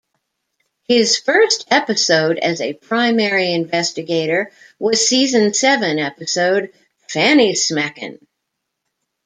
His 0.87 1.19
first 1.19 1.67
episode 1.69 2.39
as 2.39 2.59
a 2.59 2.73
primary 2.73 3.53
investigator 3.53 4.51
was 4.79 5.07
season 5.07 5.53
seven 5.53 5.99
episode 5.99 6.73
"Fannysmackin'". 7.09 8.17